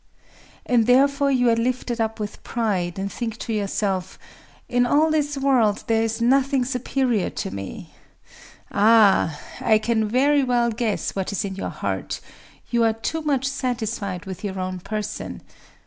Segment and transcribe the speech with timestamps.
[0.65, 4.17] "And therefore you are lifted up with pride, and think to yourself:
[4.67, 7.93] 'In all this world there is nothing superior to me!'
[8.71, 9.39] Ah!
[9.59, 12.19] I can very well guess what is in your heart:
[12.71, 15.43] you are too much satisfied with your own person.